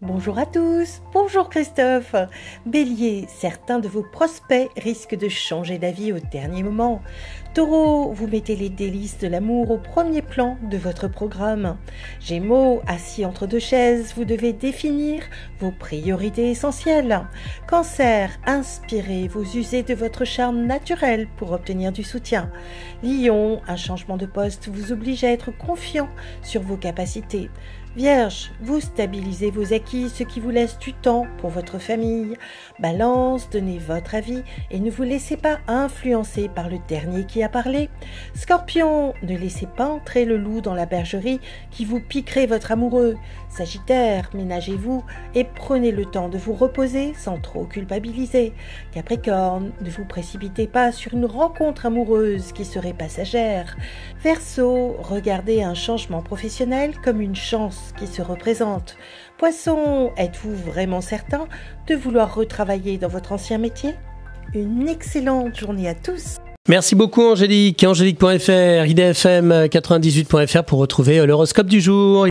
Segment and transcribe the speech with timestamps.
[0.00, 2.14] Bonjour à tous, bonjour Christophe.
[2.66, 7.02] Bélier, certains de vos prospects risquent de changer d'avis au dernier moment.
[7.52, 11.76] Taureau, vous mettez les délices de l'amour au premier plan de votre programme.
[12.20, 15.24] Gémeaux, assis entre deux chaises, vous devez définir
[15.58, 17.26] vos priorités essentielles.
[17.66, 22.52] Cancer, inspirez, vous usez de votre charme naturel pour obtenir du soutien.
[23.02, 26.08] Lion, un changement de poste vous oblige à être confiant
[26.40, 27.50] sur vos capacités.
[27.96, 32.36] Vierge, vous stabilisez vos acquis, ce qui vous laisse du temps pour votre famille.
[32.78, 37.48] Balance, donnez votre avis et ne vous laissez pas influencer par le dernier qui a
[37.48, 37.88] parlé.
[38.34, 43.16] Scorpion, ne laissez pas entrer le loup dans la bergerie qui vous piquerait votre amoureux.
[43.48, 45.02] Sagittaire, ménagez-vous
[45.34, 48.52] et prenez le temps de vous reposer sans trop culpabiliser.
[48.92, 53.76] Capricorne, ne vous précipitez pas sur une rencontre amoureuse qui serait passagère.
[54.22, 58.96] Verseau, regardez un changement professionnel comme une chance qui se représente.
[59.38, 61.46] Poisson, êtes-vous vraiment certain
[61.86, 63.94] de vouloir retravailler dans votre ancien métier?
[64.54, 66.38] Une excellente journée à tous.
[66.68, 67.82] Merci beaucoup Angélique.
[67.82, 72.26] Angélique.fr, idfm98.fr pour retrouver l'horoscope du jour.